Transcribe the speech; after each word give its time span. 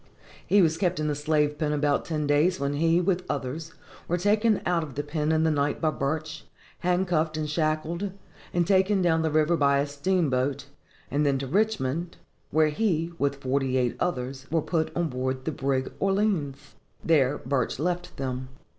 He 0.47 0.63
was 0.63 0.77
kept 0.79 0.99
in 0.99 1.07
the 1.07 1.13
slave 1.13 1.59
pen 1.59 1.71
about 1.73 2.05
ten 2.05 2.25
days, 2.25 2.59
when 2.59 2.73
he, 2.73 2.99
with 2.99 3.23
others, 3.29 3.75
was 4.07 4.23
taken 4.23 4.59
out 4.65 4.81
of 4.81 4.95
the 4.95 5.03
pen 5.03 5.31
in 5.31 5.43
the 5.43 5.51
night 5.51 5.79
by 5.79 5.91
Burch, 5.91 6.43
handcuffed 6.79 7.37
and 7.37 7.47
shackled, 7.47 8.11
and 8.51 8.65
taken 8.65 9.03
down 9.03 9.21
the 9.21 9.29
river 9.29 9.55
by 9.55 9.77
a 9.77 9.85
steamboat, 9.85 10.65
and 11.11 11.23
then 11.23 11.37
to 11.37 11.45
Richmond, 11.45 12.17
where 12.49 12.69
he, 12.69 13.11
with 13.19 13.35
forty 13.43 13.77
eight 13.77 13.95
others, 13.99 14.47
was 14.49 14.63
put 14.65 14.91
on 14.97 15.09
board 15.09 15.45
the 15.45 15.51
brig 15.51 15.91
Orleans. 15.99 16.73
There 17.03 17.37
Burch 17.37 17.77
left 17.77 18.17
them. 18.17 18.49